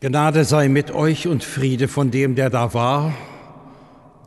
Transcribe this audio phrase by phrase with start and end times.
[0.00, 3.12] Gnade sei mit euch und Friede von dem, der da war,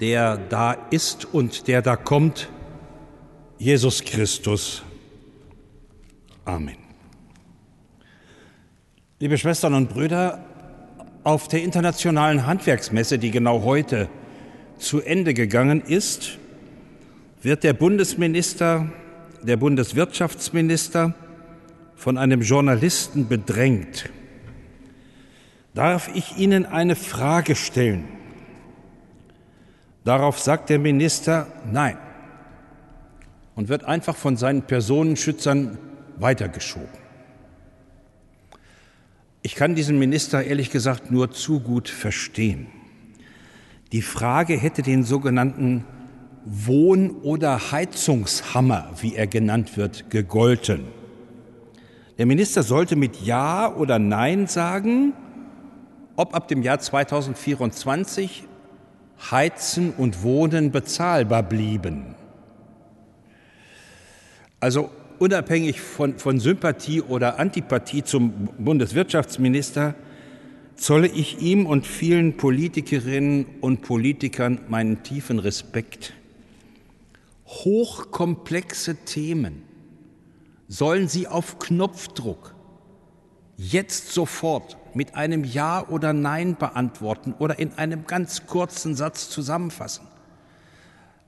[0.02, 2.50] der da ist und der da kommt,
[3.58, 4.84] Jesus Christus.
[6.44, 6.76] Amen.
[9.22, 10.44] Liebe Schwestern und Brüder,
[11.24, 14.10] auf der internationalen Handwerksmesse, die genau heute
[14.78, 16.38] zu Ende gegangen ist,
[17.44, 18.92] wird der Bundesminister,
[19.42, 21.14] der Bundeswirtschaftsminister
[21.96, 24.10] von einem Journalisten bedrängt.
[25.74, 28.06] Darf ich Ihnen eine Frage stellen?
[30.04, 31.98] Darauf sagt der Minister Nein
[33.56, 35.78] und wird einfach von seinen Personenschützern
[36.18, 36.90] weitergeschoben.
[39.44, 42.68] Ich kann diesen Minister ehrlich gesagt nur zu gut verstehen.
[43.92, 45.86] Die Frage hätte den sogenannten
[46.46, 50.86] Wohn- oder Heizungshammer, wie er genannt wird, gegolten.
[52.18, 55.14] Der Minister sollte mit Ja oder Nein sagen,
[56.22, 58.44] ob ab dem Jahr 2024
[59.32, 62.14] Heizen und Wohnen bezahlbar blieben.
[64.60, 69.96] Also unabhängig von, von Sympathie oder Antipathie zum Bundeswirtschaftsminister
[70.76, 76.14] zolle ich ihm und vielen Politikerinnen und Politikern meinen tiefen Respekt.
[77.48, 79.64] Hochkomplexe Themen
[80.68, 82.54] sollen sie auf Knopfdruck
[83.58, 90.08] jetzt sofort mit einem Ja oder Nein beantworten oder in einem ganz kurzen Satz zusammenfassen.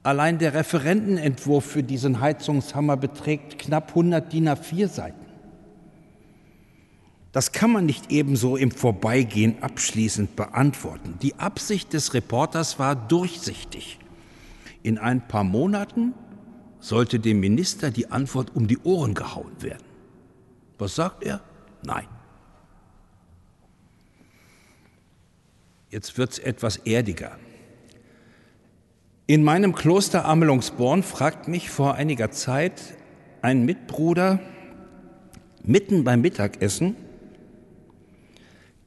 [0.03, 5.25] Allein der Referentenentwurf für diesen Heizungshammer beträgt knapp 100 DIN A4 Seiten.
[7.31, 11.17] Das kann man nicht ebenso im Vorbeigehen abschließend beantworten.
[11.21, 13.97] Die Absicht des Reporters war durchsichtig.
[14.83, 16.13] In ein paar Monaten
[16.79, 19.83] sollte dem Minister die Antwort um die Ohren gehauen werden.
[20.77, 21.39] Was sagt er?
[21.83, 22.05] Nein.
[25.93, 27.37] Jetzt wird es etwas erdiger.
[29.27, 32.81] In meinem Kloster Amelungsborn fragt mich vor einiger Zeit
[33.43, 34.39] ein Mitbruder
[35.63, 36.95] mitten beim Mittagessen,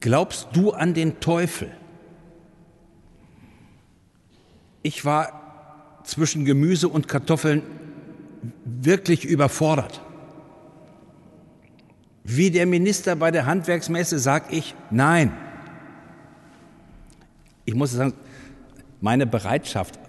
[0.01, 1.71] glaubst du an den Teufel?
[4.83, 7.63] Ich war zwischen Gemüse und Kartoffeln
[8.65, 10.01] wirklich überfordert.
[12.25, 15.46] Wie der Minister bei der Handwerksmesse sage ich nein
[17.67, 18.13] ich muss sagen,
[19.01, 19.99] meine Bereitschaft,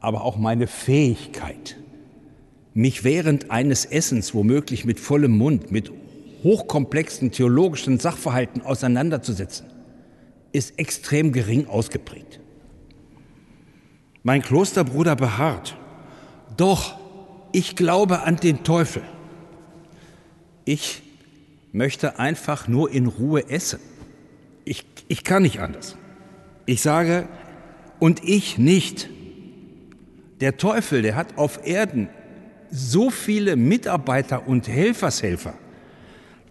[0.00, 1.76] aber auch meine Fähigkeit,
[2.72, 5.90] mich während eines Essens womöglich mit vollem Mund, mit
[6.44, 9.66] hochkomplexen theologischen Sachverhalten auseinanderzusetzen,
[10.52, 12.38] ist extrem gering ausgeprägt.
[14.22, 15.76] Mein Klosterbruder beharrt,
[16.56, 16.96] doch,
[17.50, 19.02] ich glaube an den Teufel.
[20.64, 21.02] Ich
[21.72, 23.80] möchte einfach nur in Ruhe essen.
[24.64, 25.96] Ich, ich kann nicht anders.
[26.70, 27.26] Ich sage,
[27.98, 29.10] und ich nicht.
[30.40, 32.08] Der Teufel, der hat auf Erden
[32.70, 35.54] so viele Mitarbeiter und Helfershelfer,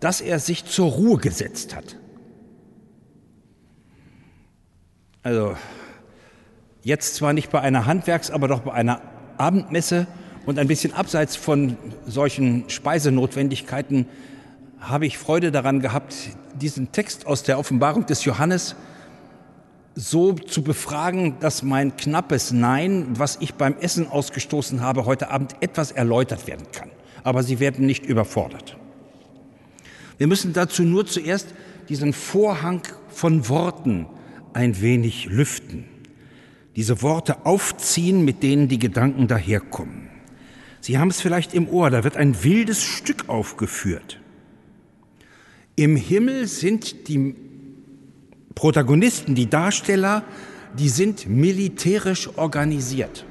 [0.01, 1.95] dass er sich zur Ruhe gesetzt hat.
[5.23, 5.55] Also
[6.83, 9.01] jetzt zwar nicht bei einer Handwerks-, aber doch bei einer
[9.37, 10.05] Abendmesse
[10.45, 14.05] und ein bisschen abseits von solchen Speisenotwendigkeiten
[14.81, 16.13] habe ich Freude daran gehabt,
[16.55, 18.75] diesen Text aus der Offenbarung des Johannes
[19.99, 25.57] so zu befragen, dass mein knappes Nein, was ich beim Essen ausgestoßen habe, heute Abend
[25.59, 26.89] etwas erläutert werden kann.
[27.23, 28.77] Aber Sie werden nicht überfordert.
[30.17, 31.53] Wir müssen dazu nur zuerst
[31.89, 34.05] diesen Vorhang von Worten
[34.53, 35.83] ein wenig lüften.
[36.77, 40.07] Diese Worte aufziehen, mit denen die Gedanken daherkommen.
[40.79, 44.21] Sie haben es vielleicht im Ohr, da wird ein wildes Stück aufgeführt.
[45.75, 47.35] Im Himmel sind die
[48.59, 50.21] Protagonisten, die Darsteller,
[50.77, 53.23] die sind militärisch organisiert.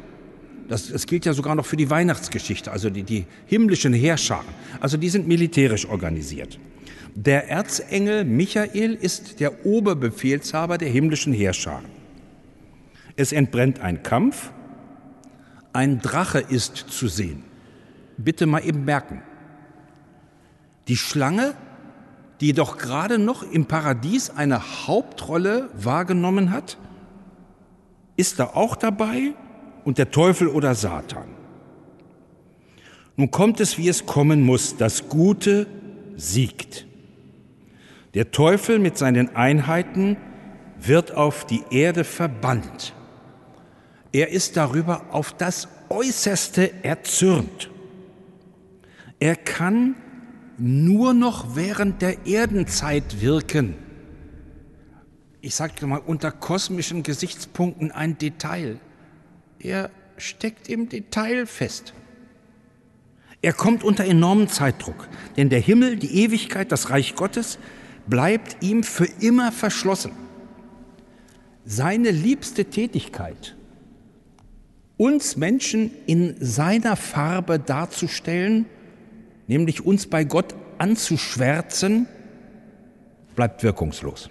[0.70, 4.46] Das, das gilt ja sogar noch für die Weihnachtsgeschichte, also die, die himmlischen Heerscharen.
[4.80, 6.58] Also die sind militärisch organisiert.
[7.14, 11.84] Der Erzengel Michael ist der Oberbefehlshaber der himmlischen Heerscharen.
[13.14, 14.50] Es entbrennt ein Kampf,
[15.74, 17.44] ein Drache ist zu sehen.
[18.16, 19.20] Bitte mal eben merken.
[20.88, 21.54] Die Schlange
[22.40, 26.78] die doch gerade noch im Paradies eine Hauptrolle wahrgenommen hat,
[28.16, 29.34] ist da auch dabei
[29.84, 31.28] und der Teufel oder Satan.
[33.16, 35.66] Nun kommt es, wie es kommen muss, das Gute
[36.16, 36.86] siegt.
[38.14, 40.16] Der Teufel mit seinen Einheiten
[40.78, 42.94] wird auf die Erde verbannt.
[44.12, 47.70] Er ist darüber auf das Äußerste erzürnt.
[49.20, 49.96] Er kann
[50.58, 53.76] nur noch während der Erdenzeit wirken.
[55.40, 58.80] ich sage mal, unter kosmischen Gesichtspunkten ein Detail.
[59.60, 61.94] Er steckt im Detail fest.
[63.40, 67.58] Er kommt unter enormen Zeitdruck, denn der Himmel, die Ewigkeit, das Reich Gottes
[68.08, 70.12] bleibt ihm für immer verschlossen.
[71.64, 73.54] Seine liebste Tätigkeit,
[74.96, 78.66] uns Menschen in seiner Farbe darzustellen,
[79.48, 82.06] nämlich uns bei Gott anzuschwärzen,
[83.34, 84.30] bleibt wirkungslos.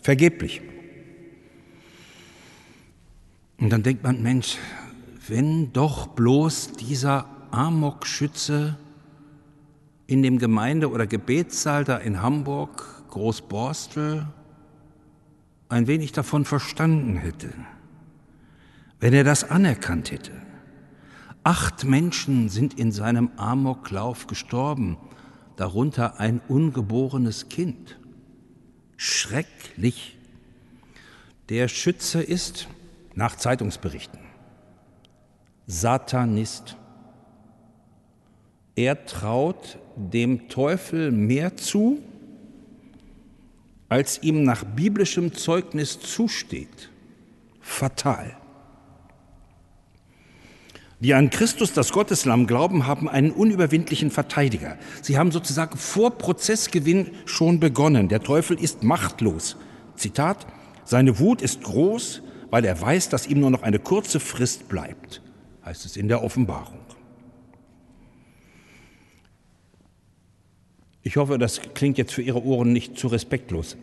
[0.00, 0.60] Vergeblich.
[3.58, 4.58] Und dann denkt man, Mensch,
[5.28, 8.76] wenn doch bloß dieser Amokschütze
[10.06, 14.26] in dem Gemeinde- oder Gebetssaal da in Hamburg, Großborstel,
[15.68, 17.50] ein wenig davon verstanden hätte,
[19.00, 20.32] wenn er das anerkannt hätte.
[21.44, 24.96] Acht Menschen sind in seinem Amoklauf gestorben,
[25.56, 27.98] darunter ein ungeborenes Kind.
[28.96, 30.16] Schrecklich.
[31.48, 32.68] Der Schütze ist,
[33.14, 34.20] nach Zeitungsberichten,
[35.66, 36.76] Satanist.
[38.74, 41.98] Er traut dem Teufel mehr zu,
[43.88, 46.90] als ihm nach biblischem Zeugnis zusteht.
[47.60, 48.41] Fatal.
[51.02, 54.78] Die an Christus, das Gotteslamm, glauben, haben einen unüberwindlichen Verteidiger.
[55.02, 58.06] Sie haben sozusagen vor Prozessgewinn schon begonnen.
[58.06, 59.56] Der Teufel ist machtlos.
[59.96, 60.46] Zitat,
[60.84, 65.22] seine Wut ist groß, weil er weiß, dass ihm nur noch eine kurze Frist bleibt,
[65.64, 66.78] heißt es in der Offenbarung.
[71.02, 73.76] Ich hoffe, das klingt jetzt für Ihre Ohren nicht zu respektlos.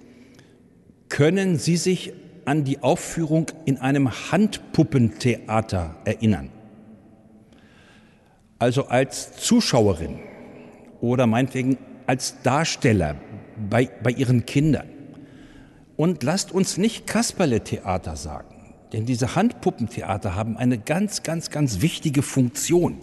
[1.10, 2.14] Können Sie sich
[2.46, 6.52] an die Aufführung in einem Handpuppentheater erinnern?
[8.60, 10.20] Also als Zuschauerin
[11.02, 11.78] oder meinetwegen
[12.08, 13.16] als Darsteller
[13.70, 14.90] bei, bei Ihren Kindern.
[15.96, 18.56] Und lasst uns nicht Kasperle-Theater sagen,
[18.94, 23.02] denn diese Handpuppentheater haben eine ganz, ganz, ganz wichtige Funktion,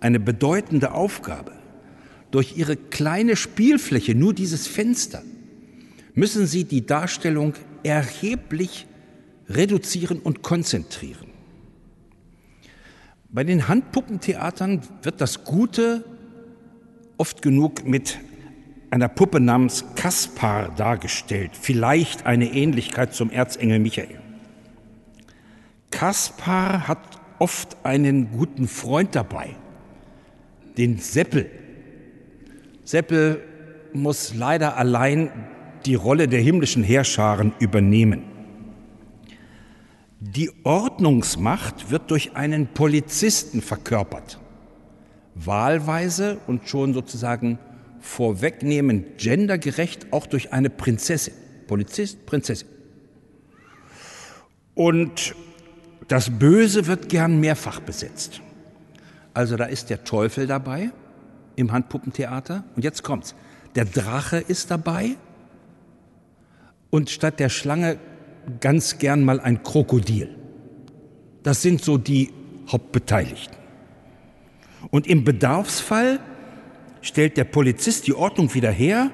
[0.00, 1.52] eine bedeutende Aufgabe
[2.30, 5.22] durch ihre kleine Spielfläche, nur dieses Fenster,
[6.14, 8.86] müssen sie die Darstellung erheblich
[9.48, 11.31] reduzieren und konzentrieren.
[13.32, 16.04] Bei den Handpuppentheatern wird das Gute
[17.16, 18.18] oft genug mit
[18.90, 24.20] einer Puppe namens Kaspar dargestellt, vielleicht eine Ähnlichkeit zum Erzengel Michael.
[25.90, 26.98] Kaspar hat
[27.38, 29.56] oft einen guten Freund dabei,
[30.76, 31.50] den Seppel,
[32.84, 33.42] Seppel
[33.94, 35.30] muss leider allein
[35.86, 38.31] die Rolle der himmlischen Heerscharen übernehmen.
[40.24, 44.38] Die Ordnungsmacht wird durch einen Polizisten verkörpert.
[45.34, 47.58] Wahlweise und schon sozusagen
[47.98, 51.34] vorwegnehmend gendergerecht auch durch eine Prinzessin.
[51.66, 52.68] Polizist, Prinzessin.
[54.76, 55.34] Und
[56.06, 58.42] das Böse wird gern mehrfach besetzt.
[59.34, 60.92] Also da ist der Teufel dabei,
[61.56, 62.62] im Handpuppentheater.
[62.76, 63.34] Und jetzt kommt's.
[63.74, 65.16] Der Drache ist dabei
[66.90, 67.98] und statt der Schlange
[68.60, 70.36] ganz gern mal ein Krokodil.
[71.42, 72.32] Das sind so die
[72.70, 73.56] Hauptbeteiligten.
[74.90, 76.20] Und im Bedarfsfall
[77.00, 79.10] stellt der Polizist die Ordnung wieder her,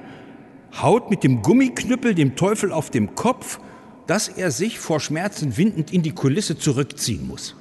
[0.81, 3.61] haut mit dem Gummiknüppel dem Teufel auf dem Kopf,
[4.07, 7.57] dass er sich vor Schmerzen windend in die Kulisse zurückziehen muss.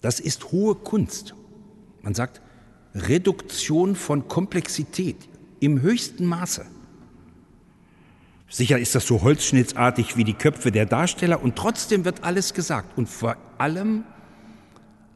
[0.00, 1.34] Das ist hohe Kunst.
[2.02, 2.40] Man sagt,
[2.94, 5.16] Reduktion von Komplexität
[5.60, 6.64] im höchsten Maße.
[8.50, 12.98] Sicher ist das so holzschnittartig wie die Köpfe der Darsteller und trotzdem wird alles gesagt
[12.98, 14.04] und vor allem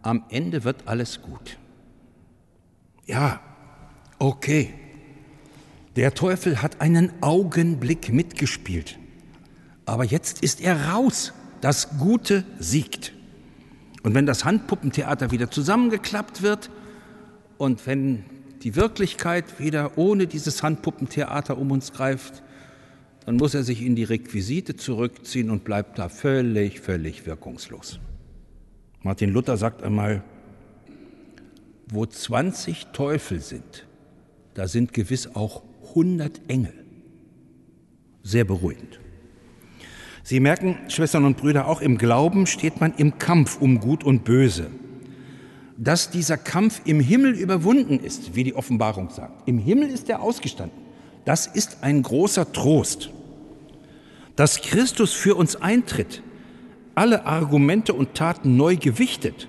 [0.02, 1.58] am Ende wird alles gut.
[3.06, 3.40] Ja,
[4.20, 4.72] okay.
[5.96, 8.98] Der Teufel hat einen Augenblick mitgespielt.
[9.84, 11.32] Aber jetzt ist er raus.
[11.60, 13.12] Das Gute siegt.
[14.02, 16.70] Und wenn das Handpuppentheater wieder zusammengeklappt wird,
[17.58, 18.24] und wenn
[18.62, 22.42] die Wirklichkeit wieder ohne dieses Handpuppentheater um uns greift,
[23.26, 28.00] dann muss er sich in die Requisite zurückziehen und bleibt da völlig, völlig wirkungslos.
[29.02, 30.22] Martin Luther sagt einmal,
[31.88, 33.86] wo 20 Teufel sind,
[34.54, 36.74] da sind gewiss auch 100 Engel.
[38.22, 39.00] Sehr beruhigend.
[40.22, 44.24] Sie merken, Schwestern und Brüder, auch im Glauben steht man im Kampf um Gut und
[44.24, 44.70] Böse
[45.76, 49.48] dass dieser Kampf im Himmel überwunden ist, wie die Offenbarung sagt.
[49.48, 50.83] Im Himmel ist er ausgestanden.
[51.24, 53.10] Das ist ein großer Trost.
[54.36, 56.22] Dass Christus für uns eintritt,
[56.94, 59.48] alle Argumente und Taten neu gewichtet,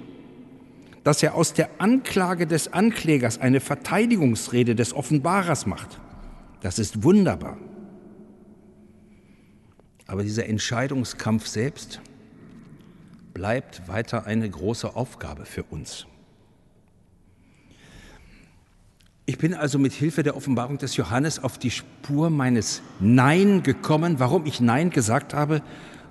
[1.03, 5.99] dass er aus der Anklage des Anklägers eine Verteidigungsrede des Offenbarers macht,
[6.61, 7.57] das ist wunderbar.
[10.07, 11.99] Aber dieser Entscheidungskampf selbst
[13.33, 16.07] bleibt weiter eine große Aufgabe für uns.
[19.27, 24.19] Ich bin also mit Hilfe der Offenbarung des Johannes auf die Spur meines Nein gekommen,
[24.19, 25.63] warum ich Nein gesagt habe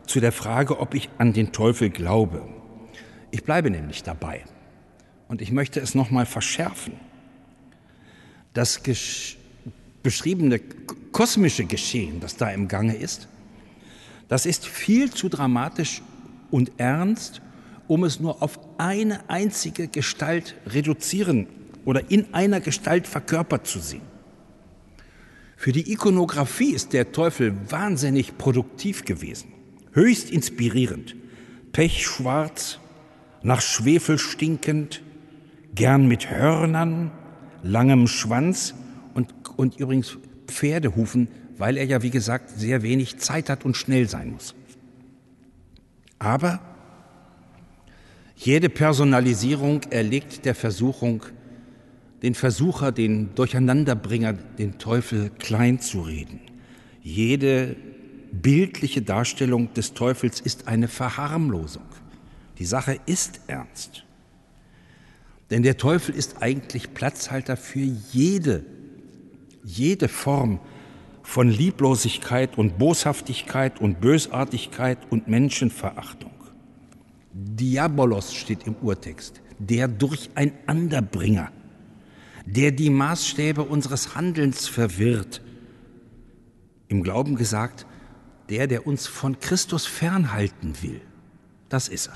[0.04, 2.42] zu der Frage, ob ich an den Teufel glaube.
[3.30, 4.44] Ich bleibe nämlich dabei
[5.28, 6.94] und ich möchte es nochmal verschärfen.
[8.52, 8.82] Das
[10.02, 10.58] beschriebene
[11.12, 13.28] kosmische Geschehen, das da im Gange ist,
[14.26, 16.02] das ist viel zu dramatisch
[16.50, 17.42] und ernst,
[17.86, 21.46] um es nur auf eine einzige Gestalt reduzieren
[21.84, 24.02] oder in einer Gestalt verkörpert zu sehen.
[25.56, 29.52] Für die Ikonografie ist der Teufel wahnsinnig produktiv gewesen,
[29.92, 31.16] höchst inspirierend,
[31.72, 32.78] pechschwarz,
[33.42, 35.02] nach Schwefel stinkend,
[35.74, 37.10] gern mit Hörnern,
[37.62, 38.74] langem Schwanz
[39.14, 44.08] und, und übrigens Pferdehufen, weil er ja, wie gesagt, sehr wenig Zeit hat und schnell
[44.08, 44.54] sein muss.
[46.18, 46.60] Aber
[48.36, 51.22] jede Personalisierung erlegt der Versuchung,
[52.24, 56.40] den Versucher, den Durcheinanderbringer, den Teufel klein zu reden.
[57.02, 57.76] Jede
[58.32, 61.84] bildliche Darstellung des Teufels ist eine Verharmlosung.
[62.58, 64.04] Die Sache ist ernst.
[65.50, 68.64] Denn der Teufel ist eigentlich Platzhalter für jede,
[69.62, 70.60] jede Form
[71.22, 76.32] von Lieblosigkeit und Boshaftigkeit und Bösartigkeit und Menschenverachtung.
[77.34, 81.52] Diabolos steht im Urtext, der Durcheinanderbringer
[82.46, 85.42] der die Maßstäbe unseres Handelns verwirrt.
[86.88, 87.86] Im Glauben gesagt,
[88.48, 91.00] der, der uns von Christus fernhalten will.
[91.68, 92.14] Das ist er.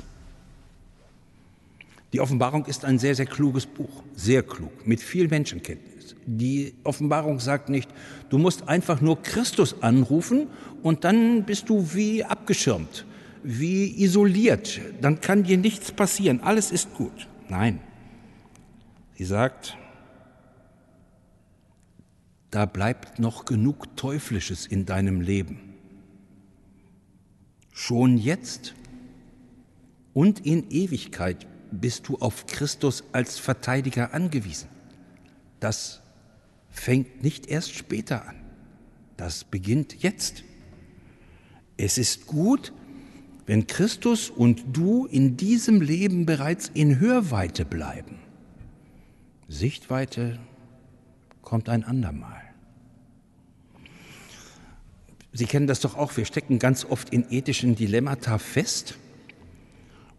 [2.13, 6.17] Die Offenbarung ist ein sehr, sehr kluges Buch, sehr klug, mit viel Menschenkenntnis.
[6.25, 7.91] Die Offenbarung sagt nicht,
[8.31, 10.47] du musst einfach nur Christus anrufen
[10.83, 13.05] und dann bist du wie abgeschirmt,
[13.43, 17.29] wie isoliert, dann kann dir nichts passieren, alles ist gut.
[17.51, 17.81] Nein,
[19.17, 19.77] sie sagt,
[22.51, 25.75] da bleibt noch genug Teuflisches in deinem Leben.
[27.73, 28.75] Schon jetzt
[30.15, 34.69] und in Ewigkeit bist du auf Christus als Verteidiger angewiesen.
[35.61, 36.01] Das
[36.71, 38.37] fängt nicht erst später an.
[39.17, 40.45] Das beginnt jetzt.
[41.77, 42.73] Es ist gut,
[43.47, 48.19] wenn Christus und du in diesem Leben bereits in Hörweite bleiben.
[49.49, 50.39] Sichtweite
[51.49, 52.43] kommt ein andermal.
[55.33, 58.99] Sie kennen das doch auch, wir stecken ganz oft in ethischen Dilemmata fest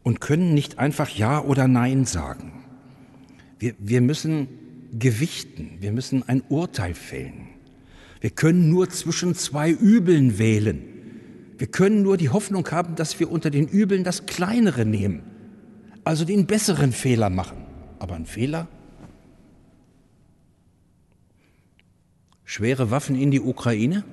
[0.01, 2.63] und können nicht einfach Ja oder Nein sagen.
[3.59, 4.47] Wir, wir müssen
[4.97, 7.49] gewichten, wir müssen ein Urteil fällen.
[8.21, 10.81] Wir können nur zwischen zwei Übeln wählen.
[11.59, 15.21] Wir können nur die Hoffnung haben, dass wir unter den Übeln das kleinere nehmen,
[16.03, 17.65] also den besseren Fehler machen.
[17.99, 18.67] Aber ein Fehler
[22.49, 24.03] schwere Waffen in die Ukraine?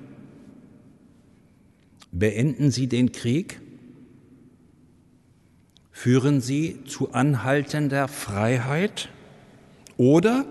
[2.13, 3.63] Beenden Sie den Krieg?
[5.91, 9.09] Führen Sie zu anhaltender Freiheit?
[9.97, 10.45] Oder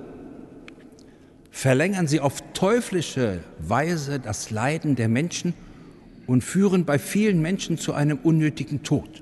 [1.51, 5.53] verlängern Sie auf teuflische Weise das Leiden der Menschen
[6.25, 9.21] und führen bei vielen Menschen zu einem unnötigen Tod?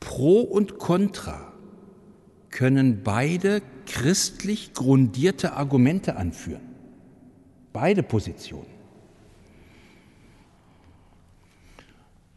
[0.00, 1.51] Pro und Contra
[2.52, 6.62] können beide christlich grundierte Argumente anführen.
[7.72, 8.70] Beide Positionen.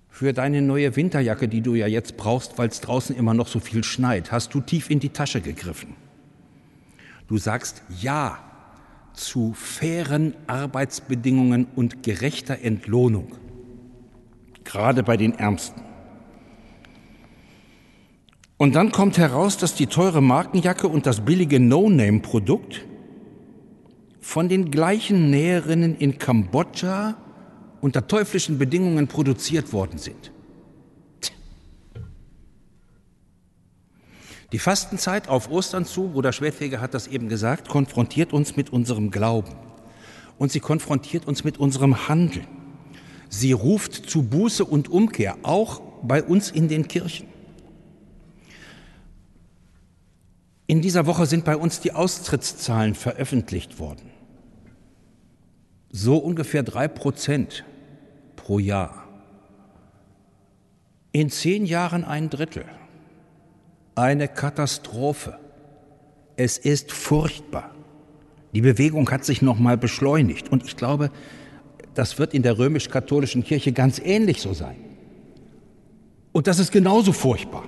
[0.09, 3.59] Für deine neue Winterjacke, die du ja jetzt brauchst, weil es draußen immer noch so
[3.59, 5.95] viel schneit, hast du tief in die Tasche gegriffen.
[7.27, 8.39] Du sagst Ja
[9.13, 13.33] zu fairen Arbeitsbedingungen und gerechter Entlohnung,
[14.63, 15.84] gerade bei den Ärmsten.
[18.57, 22.85] Und dann kommt heraus, dass die teure Markenjacke und das billige No-Name-Produkt
[24.21, 27.17] von den gleichen Näherinnen in Kambodscha
[27.81, 30.31] unter teuflischen Bedingungen produziert worden sind.
[34.51, 39.11] Die Fastenzeit auf Ostern zu, Bruder Schwertfeger hat das eben gesagt, konfrontiert uns mit unserem
[39.11, 39.51] Glauben.
[40.37, 42.47] Und sie konfrontiert uns mit unserem Handeln.
[43.27, 47.34] Sie ruft zu Buße und Umkehr, auch bei uns in den Kirchen.
[50.75, 54.11] In dieser Woche sind bei uns die Austrittszahlen veröffentlicht worden.
[55.89, 57.63] So ungefähr drei Prozent
[58.35, 59.07] pro Jahr.
[61.13, 62.65] In zehn Jahren ein Drittel.
[63.95, 65.39] Eine Katastrophe.
[66.35, 67.73] Es ist furchtbar.
[68.53, 71.09] Die Bewegung hat sich noch mal beschleunigt und ich glaube,
[71.93, 74.75] das wird in der römisch-katholischen Kirche ganz ähnlich so sein.
[76.33, 77.63] Und das ist genauso furchtbar.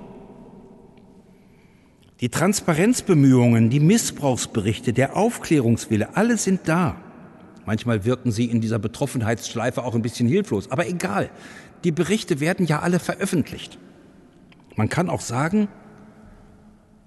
[2.19, 6.95] Die Transparenzbemühungen, die Missbrauchsberichte, der Aufklärungswille, alle sind da.
[7.65, 10.71] Manchmal wirken sie in dieser Betroffenheitsschleife auch ein bisschen hilflos.
[10.71, 11.29] Aber egal,
[11.83, 13.77] die Berichte werden ja alle veröffentlicht.
[14.75, 15.67] Man kann auch sagen,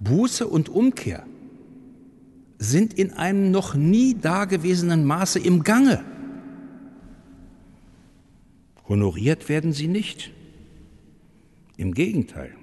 [0.00, 1.24] Buße und Umkehr
[2.58, 6.04] sind in einem noch nie dagewesenen Maße im Gange.
[8.86, 10.30] Honoriert werden sie nicht.
[11.76, 12.59] Im Gegenteil.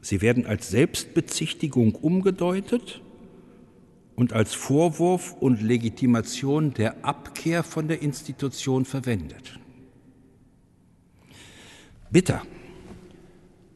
[0.00, 3.02] Sie werden als Selbstbezichtigung umgedeutet
[4.14, 9.58] und als Vorwurf und Legitimation der Abkehr von der Institution verwendet.
[12.10, 12.42] Bitter.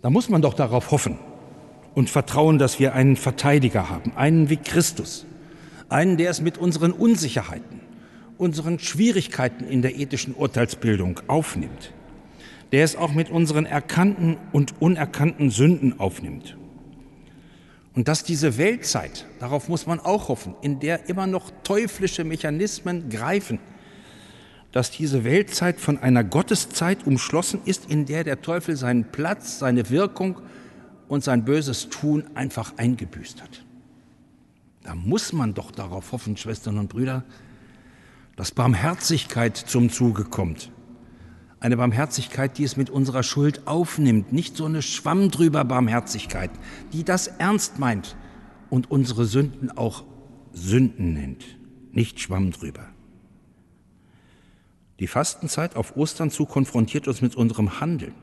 [0.00, 1.18] Da muss man doch darauf hoffen
[1.94, 5.26] und vertrauen, dass wir einen Verteidiger haben, einen wie Christus,
[5.88, 7.80] einen, der es mit unseren Unsicherheiten,
[8.38, 11.92] unseren Schwierigkeiten in der ethischen Urteilsbildung aufnimmt,
[12.72, 16.56] der es auch mit unseren erkannten und unerkannten Sünden aufnimmt
[17.94, 23.10] und dass diese Weltzeit, darauf muss man auch hoffen, in der immer noch teuflische Mechanismen
[23.10, 23.58] greifen,
[24.72, 29.90] dass diese Weltzeit von einer Gotteszeit umschlossen ist, in der der Teufel seinen Platz, seine
[29.90, 30.40] Wirkung
[31.08, 33.64] und sein böses Tun einfach eingebüßt hat.
[34.82, 37.24] Da muss man doch darauf hoffen, Schwestern und Brüder,
[38.36, 40.70] dass Barmherzigkeit zum Zuge kommt
[41.62, 46.50] eine Barmherzigkeit, die es mit unserer Schuld aufnimmt, nicht so eine Schwamm drüber Barmherzigkeit,
[46.92, 48.16] die das ernst meint
[48.68, 50.02] und unsere Sünden auch
[50.52, 51.44] Sünden nennt,
[51.92, 52.88] nicht Schwamm drüber.
[54.98, 58.14] Die Fastenzeit auf Ostern zu konfrontiert uns mit unserem Handeln.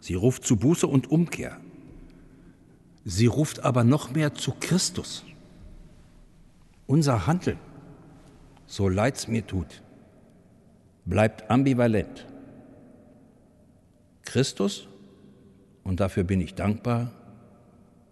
[0.00, 1.58] Sie ruft zu Buße und Umkehr.
[3.06, 5.24] Sie ruft aber noch mehr zu Christus.
[6.86, 7.58] Unser Handeln,
[8.66, 9.82] so leid's mir tut,
[11.06, 12.26] bleibt ambivalent.
[14.22, 14.88] Christus,
[15.84, 17.10] und dafür bin ich dankbar,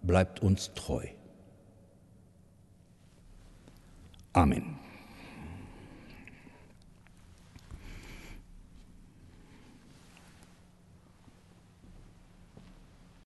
[0.02, 1.06] bleibt uns treu.
[4.32, 4.78] Amen.